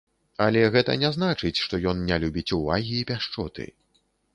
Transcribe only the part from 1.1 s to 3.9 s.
значыць, што ён не любіць увагі і пяшчоты.